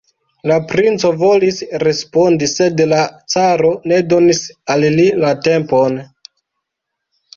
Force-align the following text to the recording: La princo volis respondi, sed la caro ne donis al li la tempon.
La 0.51 0.55
princo 0.69 1.09
volis 1.17 1.59
respondi, 1.83 2.49
sed 2.53 2.81
la 2.93 3.01
caro 3.35 3.71
ne 3.93 4.01
donis 4.15 4.43
al 4.77 4.89
li 4.97 5.07
la 5.27 5.35
tempon. 5.49 6.01